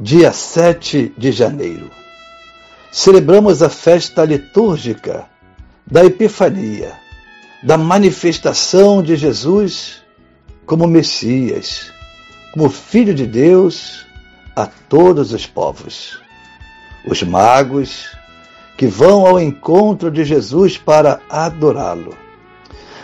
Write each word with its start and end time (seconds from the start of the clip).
dia 0.00 0.32
7 0.32 1.12
de 1.18 1.32
janeiro, 1.32 1.90
celebramos 2.92 3.64
a 3.64 3.68
festa 3.68 4.24
litúrgica 4.24 5.28
da 5.84 6.04
Epifania, 6.04 6.92
da 7.64 7.76
manifestação 7.76 9.02
de 9.02 9.16
Jesus 9.16 10.04
como 10.64 10.86
Messias, 10.86 11.90
como 12.52 12.70
Filho 12.70 13.12
de 13.12 13.26
Deus 13.26 14.06
a 14.54 14.66
todos 14.66 15.32
os 15.32 15.46
povos. 15.46 16.20
Os 17.04 17.24
magos 17.24 18.16
que 18.76 18.86
vão 18.86 19.26
ao 19.26 19.40
encontro 19.40 20.12
de 20.12 20.24
Jesus 20.24 20.78
para 20.78 21.20
adorá-lo. 21.28 22.16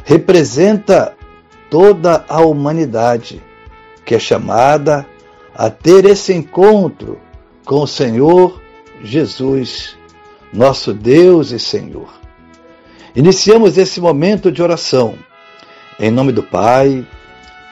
Representa 0.04 1.16
toda 1.68 2.24
a 2.28 2.40
humanidade 2.40 3.42
que 4.04 4.14
é 4.14 4.18
chamada 4.20 5.04
a 5.54 5.70
ter 5.70 6.04
esse 6.04 6.32
encontro 6.32 7.18
com 7.64 7.82
o 7.82 7.86
Senhor 7.86 8.60
Jesus, 9.02 9.96
nosso 10.52 10.92
Deus 10.92 11.50
e 11.50 11.58
Senhor. 11.58 12.12
Iniciamos 13.14 13.78
esse 13.78 14.00
momento 14.00 14.50
de 14.50 14.62
oração 14.62 15.16
em 15.98 16.10
nome 16.10 16.32
do 16.32 16.42
Pai, 16.42 17.06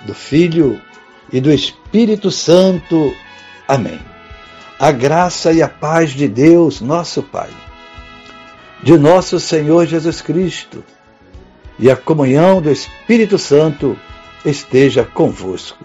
do 0.06 0.14
Filho 0.14 0.80
e 1.32 1.40
do 1.40 1.52
Espírito 1.52 2.30
Santo. 2.30 3.14
Amém. 3.66 4.00
A 4.78 4.92
graça 4.92 5.52
e 5.52 5.62
a 5.62 5.68
paz 5.68 6.10
de 6.10 6.28
Deus, 6.28 6.80
nosso 6.80 7.22
Pai, 7.22 7.50
de 8.82 8.96
nosso 8.98 9.38
Senhor 9.38 9.86
Jesus 9.86 10.20
Cristo 10.20 10.84
e 11.78 11.90
a 11.90 11.96
comunhão 11.96 12.60
do 12.60 12.70
Espírito 12.70 13.38
Santo 13.38 13.96
esteja 14.44 15.04
convosco. 15.04 15.84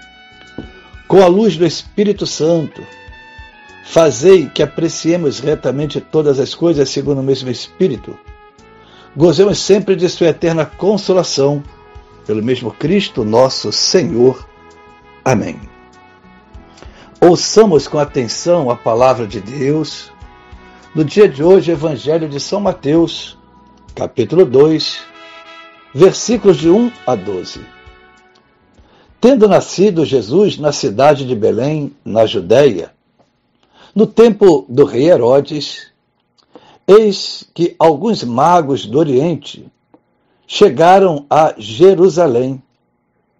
com 1.11 1.21
a 1.21 1.27
luz 1.27 1.57
do 1.57 1.65
Espírito 1.65 2.25
Santo, 2.25 2.81
fazei 3.83 4.47
que 4.47 4.63
apreciemos 4.63 5.41
retamente 5.41 5.99
todas 5.99 6.39
as 6.39 6.55
coisas 6.55 6.89
segundo 6.89 7.19
o 7.19 7.23
mesmo 7.23 7.49
Espírito. 7.49 8.17
Gozemos 9.13 9.59
sempre 9.59 9.97
de 9.97 10.07
Sua 10.07 10.27
eterna 10.27 10.65
consolação, 10.65 11.61
pelo 12.25 12.41
mesmo 12.41 12.71
Cristo 12.71 13.25
nosso 13.25 13.73
Senhor. 13.73 14.47
Amém. 15.25 15.59
Ouçamos 17.19 17.89
com 17.89 17.99
atenção 17.99 18.69
a 18.69 18.77
palavra 18.77 19.27
de 19.27 19.41
Deus. 19.41 20.13
No 20.95 21.03
dia 21.03 21.27
de 21.27 21.43
hoje, 21.43 21.73
Evangelho 21.73 22.29
de 22.29 22.39
São 22.39 22.61
Mateus, 22.61 23.37
capítulo 23.93 24.45
2, 24.45 25.03
versículos 25.93 26.55
de 26.55 26.69
1 26.69 26.89
a 27.05 27.15
12. 27.15 27.80
Tendo 29.21 29.47
nascido 29.47 30.03
Jesus 30.03 30.57
na 30.57 30.71
cidade 30.71 31.27
de 31.27 31.35
Belém, 31.35 31.95
na 32.03 32.25
Judéia, 32.25 32.91
no 33.93 34.07
tempo 34.07 34.65
do 34.67 34.83
rei 34.83 35.11
Herodes, 35.11 35.91
eis 36.87 37.47
que 37.53 37.75
alguns 37.77 38.23
magos 38.23 38.87
do 38.87 38.97
Oriente 38.97 39.71
chegaram 40.47 41.27
a 41.29 41.53
Jerusalém, 41.55 42.63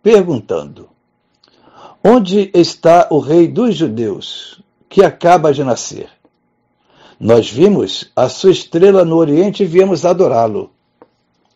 perguntando: 0.03 0.87
Onde 2.03 2.51
está 2.53 3.07
o 3.09 3.17
rei 3.17 3.47
dos 3.47 3.75
judeus, 3.75 4.61
que 4.87 5.03
acaba 5.03 5.51
de 5.51 5.63
nascer? 5.63 6.09
Nós 7.19 7.49
vimos 7.49 8.11
a 8.15 8.29
sua 8.29 8.51
estrela 8.51 9.03
no 9.03 9.15
Oriente 9.15 9.63
e 9.63 9.65
viemos 9.65 10.05
adorá-lo. 10.05 10.69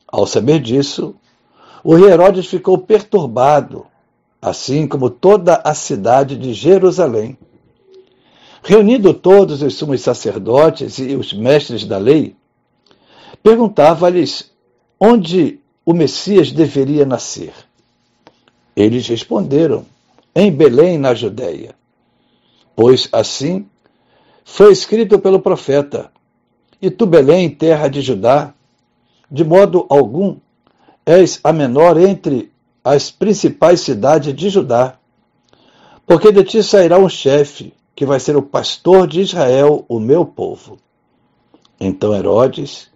Ao 0.08 0.26
saber 0.26 0.60
disso, 0.60 1.14
o 1.84 1.94
rei 1.94 2.10
Herodes 2.10 2.48
ficou 2.48 2.80
perturbado 2.80 3.86
assim 4.46 4.88
como 4.88 5.10
toda 5.10 5.60
a 5.64 5.74
cidade 5.74 6.38
de 6.38 6.54
Jerusalém. 6.54 7.36
Reunindo 8.64 9.12
todos 9.12 9.64
os 9.64 9.74
sumos 9.74 10.02
sacerdotes 10.02 11.00
e 11.00 11.16
os 11.16 11.34
mestres 11.34 11.84
da 11.84 11.98
lei, 11.98 12.36
perguntava-lhes 13.42 14.52
onde 15.00 15.60
o 15.84 15.94
Messias 15.94 16.52
deveria 16.52 17.06
nascer. 17.06 17.54
Eles 18.76 19.08
responderam: 19.08 19.86
em 20.36 20.52
Belém, 20.52 21.00
na 21.00 21.16
Judéia. 21.16 21.74
Pois 22.76 23.10
assim 23.12 23.66
foi 24.44 24.72
escrito 24.72 25.18
pelo 25.18 25.40
profeta: 25.40 26.12
E 26.80 26.92
tu, 26.92 27.08
Belém, 27.08 27.50
terra 27.50 27.88
de 27.88 28.02
Judá, 28.02 28.54
de 29.32 29.44
modo 29.44 29.88
algum 29.90 30.38
és 31.04 31.40
a 31.44 31.52
menor 31.52 32.00
entre 32.00 32.52
as 32.86 33.10
principais 33.10 33.82
cidades 33.82 34.32
de 34.36 34.48
Judá. 34.48 35.00
Porque 36.06 36.32
de 36.32 36.44
ti 36.44 36.62
sairá 36.62 37.00
um 37.00 37.10
chefe, 37.10 37.74
que 37.96 38.06
vai 38.06 38.20
ser 38.20 38.38
o 38.38 38.44
pastor 38.44 39.08
de 39.08 39.22
Israel, 39.22 39.84
o 39.90 40.00
meu 40.00 40.24
povo. 40.24 40.78
Então 41.80 42.14
Herodes 42.14 42.92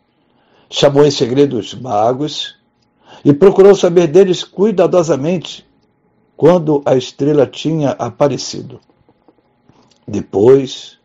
chamou 0.69 1.03
em 1.03 1.09
segredo 1.09 1.57
os 1.57 1.73
magos 1.73 2.55
e 3.25 3.33
procurou 3.33 3.73
saber 3.73 4.05
deles 4.05 4.43
cuidadosamente 4.43 5.67
quando 6.37 6.83
a 6.85 6.95
estrela 6.95 7.47
tinha 7.47 7.89
aparecido. 7.91 8.79
Depois 10.07 10.99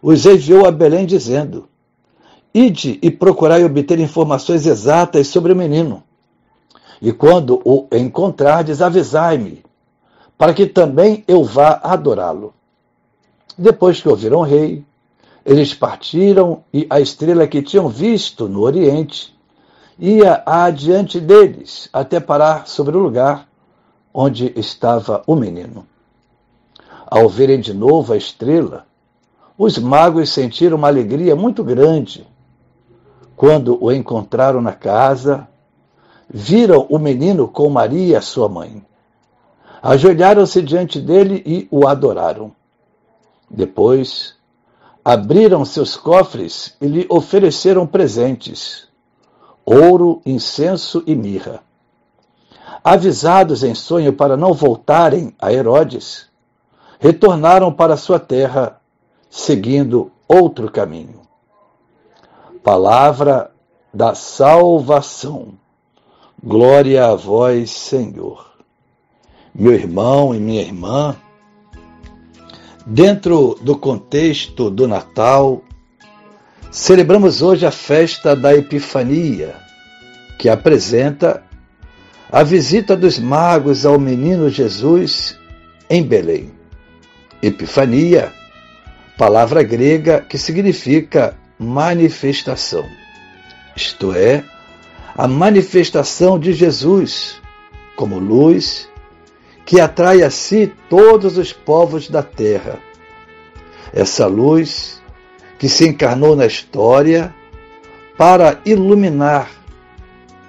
os 0.00 0.24
enviou 0.24 0.66
a 0.66 0.70
Belém, 0.70 1.04
dizendo: 1.04 1.68
Ide 2.54 2.98
e 3.02 3.10
procurai 3.10 3.64
obter 3.64 3.98
informações 3.98 4.66
exatas 4.66 5.26
sobre 5.26 5.52
o 5.52 5.56
menino. 5.56 6.04
E 7.00 7.12
quando 7.12 7.60
o 7.64 7.86
encontrardes, 7.92 8.82
avisai-me, 8.82 9.64
para 10.36 10.52
que 10.52 10.66
também 10.66 11.24
eu 11.26 11.42
vá 11.42 11.80
adorá-lo. 11.82 12.52
Depois 13.56 14.00
que 14.00 14.08
ouviram 14.08 14.40
o 14.40 14.44
rei, 14.44 14.84
eles 15.44 15.74
partiram 15.74 16.62
e 16.72 16.86
a 16.90 17.00
estrela 17.00 17.46
que 17.46 17.62
tinham 17.62 17.88
visto 17.88 18.48
no 18.48 18.60
oriente 18.60 19.34
ia 19.98 20.42
adiante 20.46 21.20
deles 21.20 21.88
até 21.92 22.20
parar 22.20 22.66
sobre 22.66 22.96
o 22.96 23.00
lugar 23.00 23.46
onde 24.12 24.52
estava 24.56 25.22
o 25.26 25.34
menino. 25.34 25.86
Ao 27.06 27.28
verem 27.28 27.60
de 27.60 27.74
novo 27.74 28.12
a 28.12 28.16
estrela, 28.16 28.86
os 29.58 29.78
magos 29.78 30.30
sentiram 30.30 30.76
uma 30.76 30.88
alegria 30.88 31.36
muito 31.36 31.62
grande. 31.62 32.26
Quando 33.36 33.82
o 33.82 33.92
encontraram 33.92 34.62
na 34.62 34.72
casa, 34.72 35.48
viram 36.32 36.86
o 36.88 36.98
menino 36.98 37.48
com 37.48 37.68
Maria, 37.68 38.20
sua 38.20 38.48
mãe. 38.48 38.84
Ajoelharam-se 39.82 40.62
diante 40.62 41.00
dele 41.00 41.42
e 41.44 41.68
o 41.70 41.88
adoraram. 41.88 42.52
Depois, 43.50 44.36
abriram 45.04 45.64
seus 45.64 45.96
cofres 45.96 46.76
e 46.80 46.86
lhe 46.86 47.06
ofereceram 47.10 47.86
presentes: 47.86 48.86
ouro, 49.64 50.22
incenso 50.24 51.02
e 51.06 51.16
mirra. 51.16 51.60
Avisados 52.84 53.64
em 53.64 53.74
sonho 53.74 54.12
para 54.12 54.36
não 54.36 54.54
voltarem 54.54 55.34
a 55.38 55.52
Herodes, 55.52 56.28
retornaram 56.98 57.72
para 57.72 57.96
sua 57.96 58.18
terra, 58.18 58.80
seguindo 59.28 60.12
outro 60.28 60.70
caminho. 60.70 61.20
Palavra 62.62 63.50
da 63.92 64.14
salvação. 64.14 65.59
Glória 66.42 67.06
a 67.06 67.14
vós, 67.14 67.70
Senhor. 67.70 68.50
Meu 69.54 69.72
irmão 69.72 70.34
e 70.34 70.38
minha 70.38 70.62
irmã, 70.62 71.16
Dentro 72.86 73.58
do 73.60 73.76
contexto 73.76 74.70
do 74.70 74.88
Natal, 74.88 75.62
celebramos 76.72 77.42
hoje 77.42 77.66
a 77.66 77.70
festa 77.70 78.34
da 78.34 78.52
Epifania, 78.56 79.54
que 80.38 80.48
apresenta 80.48 81.44
a 82.32 82.42
visita 82.42 82.96
dos 82.96 83.18
magos 83.18 83.84
ao 83.84 83.98
menino 83.98 84.48
Jesus 84.48 85.38
em 85.90 86.02
Belém. 86.02 86.50
Epifania, 87.42 88.32
palavra 89.16 89.62
grega 89.62 90.20
que 90.22 90.38
significa 90.38 91.36
manifestação, 91.58 92.84
isto 93.76 94.12
é, 94.14 94.42
a 95.16 95.26
manifestação 95.26 96.38
de 96.38 96.52
Jesus 96.52 97.40
como 97.96 98.18
luz 98.18 98.88
que 99.64 99.80
atrai 99.80 100.22
a 100.22 100.30
si 100.30 100.72
todos 100.88 101.38
os 101.38 101.52
povos 101.52 102.08
da 102.08 102.22
terra. 102.22 102.78
Essa 103.92 104.26
luz 104.26 105.00
que 105.58 105.68
se 105.68 105.86
encarnou 105.86 106.34
na 106.34 106.46
história 106.46 107.34
para 108.16 108.60
iluminar 108.64 109.50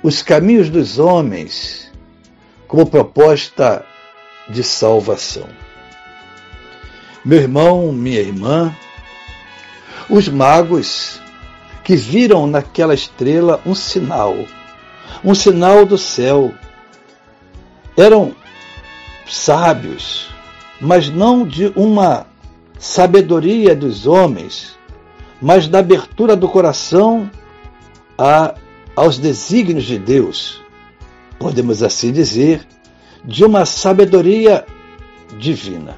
os 0.02 0.22
caminhos 0.22 0.70
dos 0.70 0.98
homens 0.98 1.92
como 2.68 2.86
proposta 2.86 3.86
de 4.50 4.64
salvação. 4.64 5.48
Meu 7.24 7.40
irmão, 7.40 7.92
minha 7.92 8.20
irmã, 8.20 8.76
os 10.10 10.28
magos 10.28 11.22
que 11.84 11.96
viram 11.96 12.48
naquela 12.48 12.94
estrela 12.94 13.60
um 13.66 13.74
sinal, 13.76 14.36
um 15.24 15.34
sinal 15.34 15.86
do 15.86 15.98
céu, 15.98 16.52
eram 17.98 18.36
sábios, 19.28 20.30
mas 20.80 21.10
não 21.10 21.46
de 21.46 21.68
uma 21.76 22.28
sabedoria 22.78 23.76
dos 23.76 24.08
homens, 24.08 24.78
mas 25.42 25.68
da 25.68 25.80
abertura 25.80 26.36
do 26.36 26.48
coração 26.48 27.30
a, 28.18 28.56
aos 28.96 29.18
desígnios 29.18 29.86
de 29.86 29.98
Deus. 29.98 30.62
Podemos 31.40 31.82
assim 31.82 32.12
dizer, 32.12 32.68
de 33.24 33.44
uma 33.44 33.66
sabedoria 33.66 34.66
divina. 35.38 35.98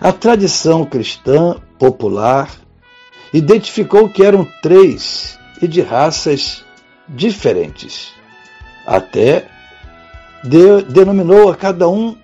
A 0.00 0.12
tradição 0.12 0.84
cristã 0.84 1.56
popular 1.78 2.48
identificou 3.32 4.08
que 4.08 4.22
eram 4.22 4.46
três 4.62 5.38
e 5.60 5.66
de 5.66 5.80
raças 5.80 6.64
diferentes. 7.08 8.12
Até 8.86 9.48
de, 10.44 10.82
denominou 10.82 11.50
a 11.50 11.56
cada 11.56 11.88
um 11.88 12.16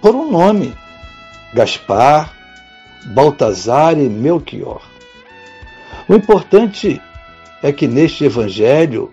por 0.00 0.14
um 0.14 0.30
nome: 0.30 0.76
Gaspar, 1.54 2.32
Baltazar 3.06 3.98
e 3.98 4.08
Melchior. 4.08 4.82
O 6.08 6.14
importante 6.14 7.00
é 7.62 7.72
que 7.72 7.88
neste 7.88 8.24
evangelho 8.24 9.10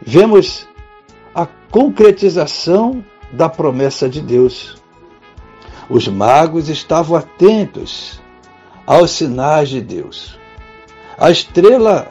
vemos 0.00 0.66
a 1.34 1.46
concretização 1.70 3.04
da 3.32 3.48
promessa 3.48 4.08
de 4.08 4.22
Deus. 4.22 4.80
Os 5.90 6.08
magos 6.08 6.68
estavam 6.68 7.16
atentos 7.16 8.20
aos 8.86 9.10
sinais 9.10 9.68
de 9.68 9.80
Deus. 9.80 10.39
A 11.20 11.30
estrela 11.30 12.08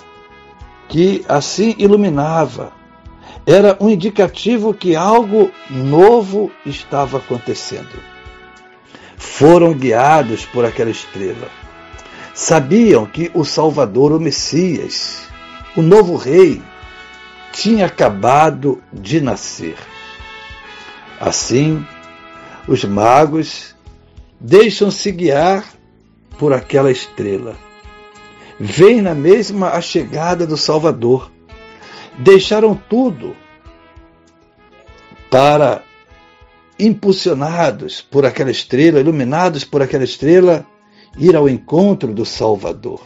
que 0.87 1.25
assim 1.27 1.73
iluminava 1.79 2.71
era 3.43 3.75
um 3.81 3.89
indicativo 3.89 4.71
que 4.71 4.95
algo 4.95 5.49
novo 5.67 6.51
estava 6.63 7.17
acontecendo. 7.17 7.99
Foram 9.17 9.73
guiados 9.73 10.45
por 10.45 10.63
aquela 10.63 10.91
estrela. 10.91 11.49
Sabiam 12.35 13.07
que 13.07 13.31
o 13.33 13.43
Salvador, 13.43 14.11
o 14.11 14.19
Messias, 14.19 15.27
o 15.75 15.81
novo 15.81 16.15
rei, 16.15 16.61
tinha 17.51 17.87
acabado 17.87 18.79
de 18.93 19.19
nascer. 19.19 19.75
Assim, 21.19 21.83
os 22.67 22.85
magos 22.85 23.75
deixam-se 24.39 25.11
guiar 25.11 25.65
por 26.37 26.53
aquela 26.53 26.91
estrela. 26.91 27.68
Vêm 28.59 29.01
na 29.01 29.15
mesma 29.15 29.69
a 29.69 29.81
chegada 29.81 30.45
do 30.45 30.57
Salvador 30.57 31.31
deixaram 32.17 32.75
tudo 32.75 33.35
para, 35.29 35.81
impulsionados 36.77 38.01
por 38.01 38.25
aquela 38.25 38.51
estrela, 38.51 38.99
iluminados 38.99 39.63
por 39.63 39.81
aquela 39.81 40.03
estrela, 40.03 40.65
ir 41.17 41.35
ao 41.35 41.47
encontro 41.47 42.13
do 42.13 42.25
Salvador. 42.25 43.01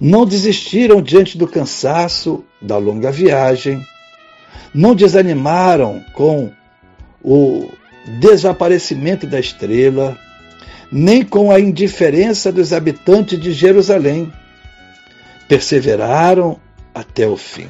Não 0.00 0.26
desistiram 0.26 1.00
diante 1.00 1.38
do 1.38 1.46
cansaço 1.46 2.44
da 2.60 2.76
longa 2.76 3.10
viagem, 3.10 3.86
não 4.74 4.94
desanimaram 4.94 6.04
com 6.12 6.50
o 7.22 7.70
desaparecimento 8.20 9.26
da 9.26 9.40
estrela, 9.40 10.16
nem 10.90 11.24
com 11.24 11.50
a 11.50 11.58
indiferença 11.58 12.52
dos 12.52 12.72
habitantes 12.72 13.40
de 13.40 13.52
Jerusalém. 13.52 14.32
Perseveraram 15.48 16.58
até 16.94 17.26
o 17.26 17.36
fim. 17.36 17.68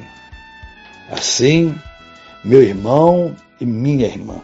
Assim, 1.11 1.75
meu 2.43 2.61
irmão 2.61 3.35
e 3.59 3.65
minha 3.65 4.05
irmã, 4.05 4.41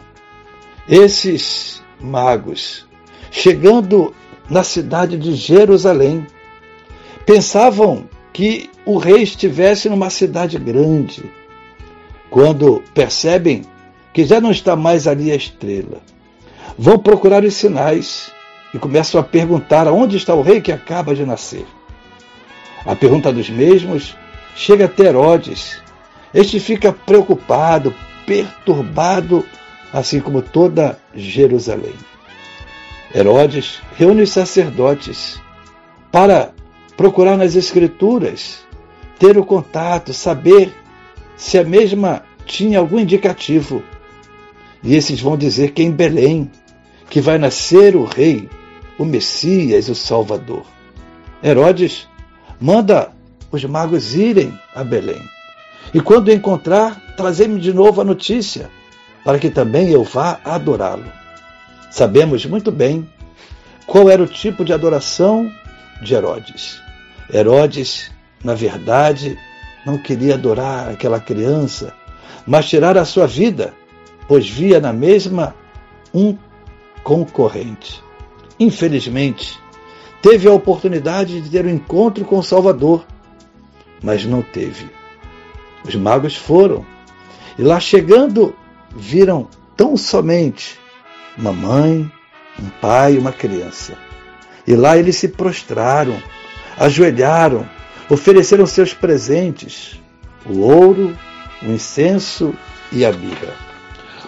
esses 0.88 1.82
magos, 2.00 2.86
chegando 3.32 4.14
na 4.50 4.64
cidade 4.64 5.18
de 5.18 5.34
Jerusalém, 5.36 6.26
pensavam 7.26 8.08
que 8.34 8.70
o 8.86 8.98
rei 8.98 9.24
estivesse 9.24 9.90
numa 9.90 10.10
cidade 10.10 10.58
grande. 10.58 11.24
Quando 12.30 12.84
percebem 12.94 13.64
que 14.14 14.26
já 14.26 14.42
não 14.42 14.52
está 14.52 14.76
mais 14.76 15.08
ali 15.08 15.32
a 15.32 15.36
estrela, 15.36 16.02
vão 16.78 16.98
procurar 16.98 17.44
os 17.44 17.54
sinais 17.54 18.32
e 18.74 18.80
começam 18.80 19.22
a 19.22 19.24
perguntar 19.24 19.88
aonde 19.88 20.18
está 20.18 20.34
o 20.34 20.42
rei 20.42 20.60
que 20.60 20.72
acaba 20.72 21.14
de 21.14 21.26
nascer. 21.26 21.66
A 22.86 22.96
pergunta 22.96 23.32
dos 23.32 23.50
mesmos 23.50 24.16
chega 24.56 24.86
até 24.86 25.06
Herodes, 25.06 25.82
este 26.34 26.60
fica 26.60 26.92
preocupado, 26.92 27.94
perturbado, 28.26 29.46
assim 29.92 30.20
como 30.20 30.42
toda 30.42 31.00
Jerusalém. 31.16 31.94
Herodes 33.14 33.80
reúne 33.96 34.24
os 34.24 34.32
sacerdotes 34.32 35.40
para 36.12 36.52
procurar 36.98 37.38
nas 37.38 37.56
Escrituras, 37.56 38.66
ter 39.20 39.38
o 39.38 39.46
contato, 39.46 40.14
saber 40.14 40.74
se 41.38 41.58
a 41.58 41.64
mesma 41.64 42.24
tinha 42.46 42.80
algum 42.80 43.00
indicativo. 43.00 43.84
E 44.84 44.96
esses 44.96 45.22
vão 45.22 45.38
dizer 45.38 45.72
que 45.72 45.82
é 45.82 45.86
em 45.86 45.92
Belém 45.92 46.52
que 47.10 47.22
vai 47.22 47.38
nascer 47.38 47.96
o 47.96 48.04
rei, 48.04 48.50
o 48.98 49.06
Messias, 49.06 49.88
o 49.88 49.96
Salvador. 49.96 50.64
Herodes 51.44 52.08
manda 52.64 53.12
os 53.52 53.62
magos 53.66 54.16
irem 54.16 54.58
a 54.74 54.86
Belém. 54.86 55.22
E 55.94 56.00
quando 56.00 56.32
encontrar, 56.32 57.14
trazei-me 57.18 57.60
de 57.60 57.74
novo 57.74 58.00
a 58.00 58.06
notícia, 58.06 58.70
para 59.22 59.38
que 59.38 59.50
também 59.50 59.90
eu 59.90 60.02
vá 60.02 60.40
adorá-lo. 60.46 61.12
Sabemos 61.92 62.46
muito 62.46 62.72
bem 62.72 63.06
qual 63.86 64.10
era 64.10 64.24
o 64.24 64.28
tipo 64.28 64.64
de 64.64 64.72
adoração 64.72 65.52
de 66.02 66.14
Herodes. 66.14 66.82
Herodes, 67.34 68.10
na 68.42 68.54
verdade, 68.54 69.38
não 69.86 69.98
queria 69.98 70.36
adorar 70.36 70.88
aquela 70.88 71.20
criança, 71.20 71.94
mas 72.48 72.70
tirar 72.70 72.98
a 72.98 73.04
sua 73.04 73.28
vida, 73.28 73.74
pois 74.26 74.48
via 74.48 74.80
na 74.80 74.94
mesma 74.94 75.54
um 76.14 76.38
concorrente. 77.04 78.02
Infelizmente, 78.58 79.60
teve 80.24 80.48
a 80.48 80.54
oportunidade 80.54 81.42
de 81.42 81.50
ter 81.50 81.66
um 81.66 81.70
encontro 81.70 82.24
com 82.24 82.40
o 82.40 82.44
Salvador, 82.44 83.06
mas 84.02 84.24
não 84.24 84.42
teve. 84.42 84.90
Os 85.86 85.94
magos 85.96 86.34
foram. 86.34 86.86
E 87.60 87.62
lá 87.62 87.78
chegando, 87.78 88.56
viram 88.96 89.50
tão 89.76 89.98
somente 89.98 90.80
uma 91.38 91.52
mãe, 91.52 92.10
um 92.58 92.70
pai 92.80 93.16
e 93.16 93.18
uma 93.18 93.34
criança. 93.34 93.98
E 94.66 94.74
lá 94.78 94.98
eles 94.98 95.18
se 95.18 95.28
prostraram, 95.28 96.18
ajoelharam, 96.78 97.70
ofereceram 98.10 98.66
seus 98.66 98.94
presentes: 98.94 100.00
o 100.46 100.62
ouro, 100.62 101.18
o 101.62 101.66
incenso 101.66 102.56
e 102.94 103.06
a 103.06 103.12
mirra. 103.12 103.54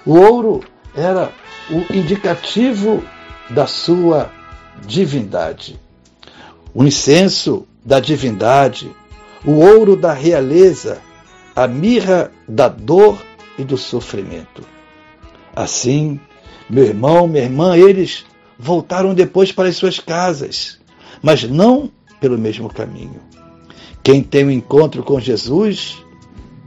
O 0.06 0.20
ouro 0.20 0.62
era 0.94 1.32
o 1.70 1.96
indicativo 1.96 3.02
da 3.50 3.66
sua 3.66 4.30
divindade. 4.86 5.85
O 6.75 6.84
incenso 6.84 7.65
da 7.84 8.00
divindade, 8.00 8.91
o 9.46 9.53
ouro 9.53 9.96
da 9.96 10.13
realeza 10.13 11.01
a 11.55 11.67
mirra 11.67 12.32
da 12.48 12.67
dor 12.67 13.17
e 13.58 13.63
do 13.63 13.77
sofrimento. 13.77 14.62
Assim, 15.55 16.20
meu 16.70 16.84
irmão, 16.84 17.27
minha 17.27 17.46
irmã, 17.46 17.77
eles 17.77 18.25
voltaram 18.60 19.13
depois 19.13 19.53
para 19.53 19.70
as 19.70 19.77
suas 19.77 19.98
casas, 20.00 20.77
mas 21.24 21.44
não 21.44 21.89
pelo 22.20 22.38
mesmo 22.38 22.67
caminho. 22.67 23.22
Quem 24.03 24.22
tem 24.22 24.46
um 24.46 24.51
encontro 24.51 25.01
com 25.01 25.17
Jesus 25.17 25.98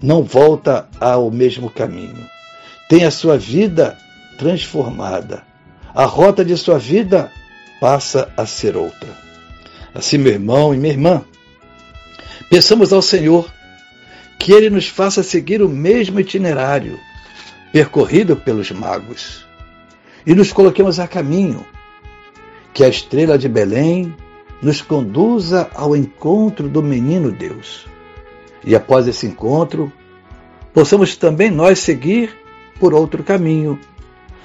não 0.02 0.22
volta 0.22 0.88
ao 0.98 1.30
mesmo 1.30 1.68
caminho. 1.68 2.26
Tem 2.88 3.04
a 3.04 3.10
sua 3.10 3.36
vida 3.36 3.98
transformada. 4.38 5.42
A 5.94 6.06
rota 6.06 6.42
de 6.42 6.56
sua 6.56 6.78
vida 6.78 7.30
passa 7.78 8.32
a 8.36 8.46
ser 8.46 8.74
outra. 8.74 9.27
Assim, 9.94 10.18
meu 10.18 10.32
irmão 10.32 10.74
e 10.74 10.78
minha 10.78 10.92
irmã, 10.92 11.24
peçamos 12.50 12.92
ao 12.92 13.02
Senhor 13.02 13.50
que 14.38 14.52
Ele 14.52 14.70
nos 14.70 14.88
faça 14.88 15.22
seguir 15.22 15.62
o 15.62 15.68
mesmo 15.68 16.20
itinerário 16.20 16.98
percorrido 17.72 18.36
pelos 18.36 18.70
magos 18.70 19.46
e 20.26 20.34
nos 20.34 20.52
coloquemos 20.52 21.00
a 21.00 21.08
caminho, 21.08 21.64
que 22.72 22.84
a 22.84 22.88
estrela 22.88 23.38
de 23.38 23.48
Belém 23.48 24.14
nos 24.60 24.82
conduza 24.82 25.70
ao 25.74 25.96
encontro 25.96 26.68
do 26.68 26.82
menino 26.82 27.30
Deus. 27.30 27.86
E 28.64 28.74
após 28.74 29.06
esse 29.06 29.26
encontro, 29.26 29.92
possamos 30.72 31.16
também 31.16 31.50
nós 31.50 31.78
seguir 31.78 32.36
por 32.78 32.92
outro 32.92 33.22
caminho, 33.22 33.78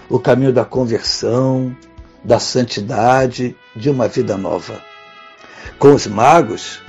o 0.09 0.19
caminho 0.19 0.53
da 0.53 0.63
conversão, 0.63 1.75
da 2.23 2.39
santidade, 2.39 3.55
de 3.75 3.89
uma 3.89 4.07
vida 4.07 4.37
nova. 4.37 4.81
Com 5.77 5.93
os 5.93 6.07
magos, 6.07 6.81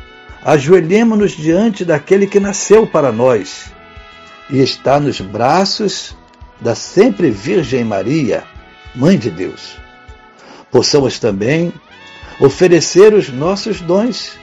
ajoelhemos-nos 0.44 1.32
diante 1.32 1.84
daquele 1.84 2.26
que 2.26 2.38
nasceu 2.38 2.86
para 2.86 3.10
nós 3.10 3.72
e 4.50 4.60
está 4.60 5.00
nos 5.00 5.20
braços 5.20 6.16
da 6.60 6.74
sempre 6.74 7.30
Virgem 7.30 7.84
Maria, 7.84 8.44
Mãe 8.94 9.18
de 9.18 9.30
Deus. 9.30 9.76
Possamos 10.70 11.18
também 11.18 11.72
oferecer 12.40 13.14
os 13.14 13.28
nossos 13.28 13.80
dons, 13.80 14.38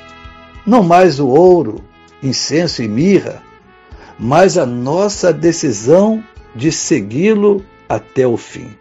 não 0.65 0.83
mais 0.83 1.19
o 1.19 1.27
ouro, 1.27 1.83
incenso 2.21 2.83
e 2.83 2.87
mirra, 2.87 3.41
mas 4.17 4.57
a 4.57 4.65
nossa 4.65 5.33
decisão 5.33 6.23
de 6.55 6.71
segui-lo 6.71 7.65
até 7.87 8.27
o 8.27 8.37
fim, 8.37 8.75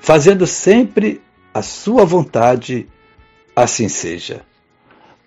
fazendo 0.00 0.46
sempre 0.46 1.20
a 1.52 1.62
sua 1.62 2.04
vontade, 2.04 2.88
assim 3.54 3.88
seja. 3.88 4.42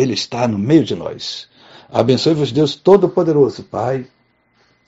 ele 0.00 0.14
está 0.14 0.48
no 0.48 0.58
meio 0.58 0.84
de 0.84 0.94
nós. 0.94 1.48
Abençoe-vos, 1.92 2.52
Deus 2.52 2.74
Todo-Poderoso, 2.74 3.64
Pai, 3.64 4.06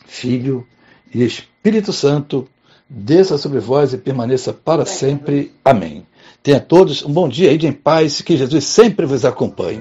Filho 0.06 0.66
e 1.12 1.22
Espírito 1.24 1.92
Santo, 1.92 2.48
desça 2.88 3.36
sobre 3.38 3.58
vós 3.58 3.92
e 3.92 3.98
permaneça 3.98 4.52
para 4.52 4.84
sempre. 4.84 5.52
Amém. 5.64 6.06
Tenha 6.42 6.60
todos 6.60 7.04
um 7.04 7.12
bom 7.12 7.28
dia 7.28 7.52
e 7.52 7.58
de 7.58 7.66
em 7.66 7.72
paz, 7.72 8.20
que 8.20 8.36
Jesus 8.36 8.64
sempre 8.64 9.06
vos 9.06 9.24
acompanhe. 9.24 9.80